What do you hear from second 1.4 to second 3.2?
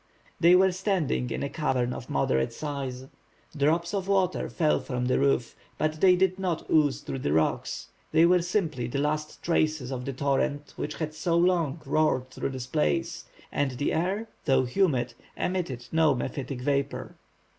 a cavern of moderate size.